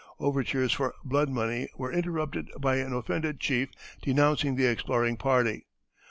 [0.17, 3.69] Overtures for "blood money" were interrupted by an offended chief
[4.01, 5.67] denouncing the exploring party.